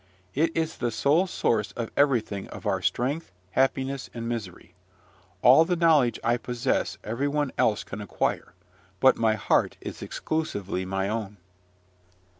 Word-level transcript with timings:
It 0.33 0.51
is 0.57 0.79
the 0.79 0.89
sole 0.89 1.27
source 1.27 1.73
of 1.73 1.91
everything 1.95 2.47
of 2.47 2.65
our 2.65 2.81
strength, 2.81 3.31
happiness, 3.51 4.09
and 4.15 4.27
misery. 4.27 4.73
All 5.43 5.63
the 5.63 5.75
knowledge 5.75 6.19
I 6.23 6.37
possess 6.37 6.97
every 7.03 7.27
one 7.27 7.51
else 7.55 7.83
can 7.83 8.01
acquire, 8.01 8.55
but 8.99 9.15
my 9.17 9.35
heart 9.35 9.77
is 9.79 10.01
exclusively 10.01 10.85
my 10.87 11.07
own. 11.07 11.37